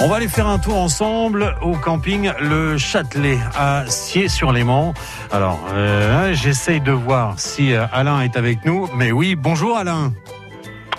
[0.00, 4.94] On va aller faire un tour ensemble au camping Le Châtelet à Sier-sur-Léman.
[5.32, 8.88] Alors, euh, j'essaye de voir si euh, Alain est avec nous.
[8.94, 10.12] Mais oui, bonjour Alain.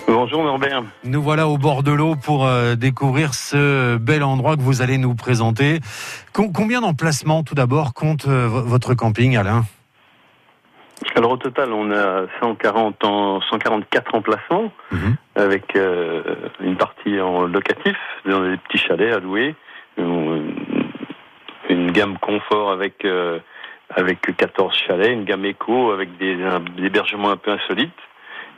[0.06, 0.84] Bonjour Norbert.
[1.06, 4.98] Nous voilà au bord de l'eau pour euh, découvrir ce bel endroit que vous allez
[4.98, 5.80] nous présenter.
[6.34, 9.64] combien d'emplacements tout d'abord compte votre camping Alain?
[11.16, 15.16] Alors au total, on a 140 en, 144 emplacements, mhm.
[15.40, 16.24] Avec euh,
[16.60, 19.56] une partie en locatif, dans des petits chalets à louer,
[19.98, 23.40] une, gamme confort avec euh,
[23.90, 26.38] avec 14 chalets, une gamme éco avec des,
[26.78, 27.92] hébergements un peu insolites,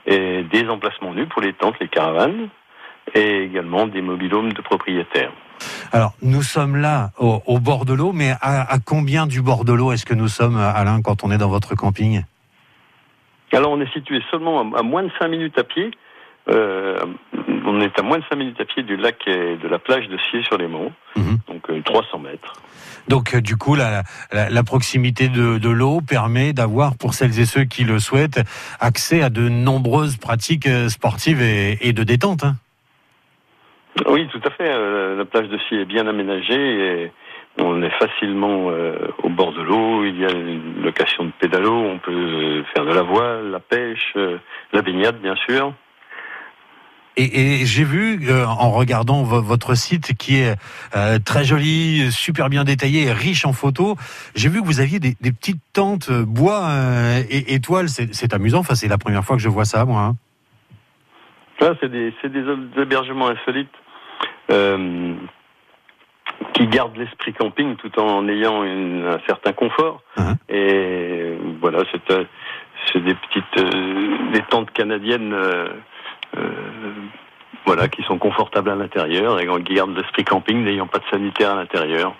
[0.05, 2.49] et des emplacements nus pour les tentes, les caravanes,
[3.13, 5.31] et également des mobilhomes de propriétaires.
[5.91, 9.73] Alors, nous sommes là au, bord de l'eau, mais à, à, combien du bord de
[9.73, 12.23] l'eau est-ce que nous sommes, Alain, quand on est dans votre camping?
[13.53, 15.91] Alors on est situé seulement à, moins de 5 minutes à pied.
[16.49, 16.97] Euh,
[17.65, 20.07] on est à moins de 5 minutes à pied du lac et de la plage
[20.07, 21.37] de Sier-sur-les-Monts, mhm.
[21.47, 22.53] donc 300 euh, mètres.
[23.07, 27.45] Donc euh, du coup, la, la, proximité de, de l'eau permet d'avoir, pour celles et
[27.45, 28.41] ceux qui le souhaitent,
[28.79, 32.43] accès à de nombreuses pratiques sportives et, et de détente.
[32.43, 32.55] Hein.
[34.07, 35.15] Oui, tout à fait.
[35.15, 37.11] La plage de Sier est bien aménagée et
[37.59, 38.71] on est facilement
[39.21, 40.05] au bord de l'eau.
[40.05, 41.73] Il y a une location de pédalo.
[41.73, 44.15] On peut faire de la voile, la pêche,
[44.71, 45.73] la baignade, bien sûr.
[47.21, 50.55] Et, j'ai vu, euh, en regardant votre site qui est
[51.25, 53.95] très joli, super bien détaillé riche en photos,
[54.35, 56.69] j'ai vu que vous aviez des, petites tentes bois
[57.29, 57.89] et étoiles.
[57.89, 58.59] C'est amusant.
[58.59, 60.01] Enfin, c'est la première fois que je vois ça, moi.
[60.01, 60.15] Hein.
[61.79, 63.69] C'est des, des, hébergements insolites
[66.53, 70.01] qui garde l'esprit camping tout en ayant un certain confort.
[70.17, 70.35] Uh-huh.
[70.49, 72.25] Et voilà, c'est euh,
[72.95, 75.33] des petites euh, des tentes canadiennes.
[76.41, 76.93] Euh,
[77.65, 81.51] voilà, qui sont confortables à l'intérieur et qui gardent l'esprit camping n'ayant pas de sanitaire
[81.51, 82.13] à l'intérieur.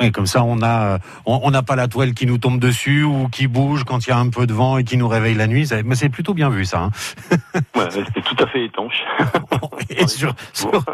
[0.00, 3.28] Et comme ça, on a, on n'a pas la toile qui nous tombe dessus ou
[3.28, 5.46] qui bouge quand il y a un peu de vent et qui nous réveille la
[5.46, 5.68] nuit.
[5.84, 6.84] Mais c'est plutôt bien vu, ça.
[6.84, 6.90] Hein.
[7.76, 9.04] ouais, c'est tout à fait étanche.
[9.90, 10.34] et sur,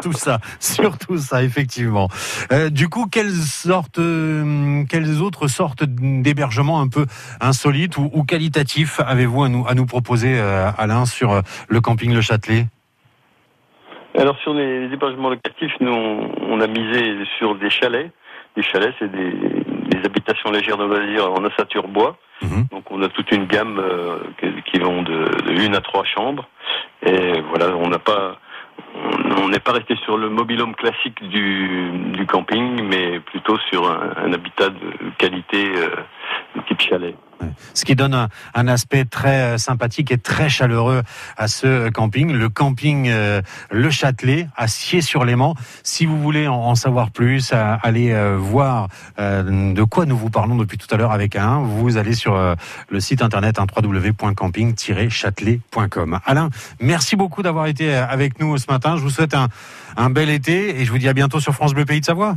[0.01, 2.09] tout ça, surtout ça, effectivement.
[2.51, 7.05] Euh, du coup, quelles sortes, euh, quelles autres sortes d'hébergements un peu
[7.39, 12.13] insolites ou, ou qualitatifs avez-vous à nous, à nous proposer, euh, Alain, sur le camping
[12.13, 12.67] Le Châtelet?
[14.17, 18.11] Alors sur les hébergements locatifs, nous on a misé sur des chalets
[18.55, 19.31] les chalets, c'est des,
[20.03, 22.17] habitations légères de loisirs en ossature bois.
[22.41, 22.65] Mhm.
[22.71, 24.17] Donc on a toute une gamme euh,
[24.65, 26.47] qui, vont de, une à trois chambres.
[27.05, 28.37] Et voilà, on n'a pas,
[29.37, 34.33] on n'est pas resté sur le mobilhome classique du, du camping, mais plutôt sur un,
[34.33, 35.95] habitat de qualité euh,
[36.55, 37.15] de type chalet.
[37.73, 41.03] Ce qui donne un, aspect très euh, sympathique et très chaleureux
[41.37, 45.55] à ce camping, le camping euh, Le Châtelet à Sier-sur-Léman.
[45.83, 48.87] Si vous voulez en, savoir plus, allez euh, voir
[49.17, 51.59] de quoi nous vous parlons depuis tout à l'heure avec un.
[51.59, 52.55] Vous allez sur
[52.89, 56.19] le site internet hein, www.camping-châtelet.com.
[56.25, 56.49] Alain,
[56.79, 58.97] merci beaucoup d'avoir été avec nous ce matin.
[58.97, 59.47] Je vous souhaite un,
[59.97, 62.35] un bel été et je vous dis à bientôt sur France Bleu Pays de Savoie.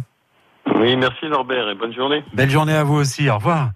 [0.76, 2.24] Oui, merci Norbert et bonne journée.
[2.32, 3.28] Belle journée à vous aussi.
[3.28, 3.70] Au revoir.